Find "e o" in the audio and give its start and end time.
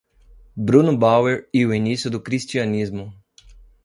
1.53-1.71